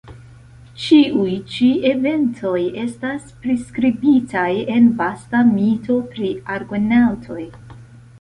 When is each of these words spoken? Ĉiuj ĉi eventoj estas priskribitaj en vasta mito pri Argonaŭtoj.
Ĉiuj 0.83 1.33
ĉi 1.55 1.67
eventoj 1.89 2.55
estas 2.83 3.27
priskribitaj 3.43 4.47
en 4.77 4.87
vasta 5.03 5.43
mito 5.51 5.99
pri 6.15 6.31
Argonaŭtoj. 6.55 7.45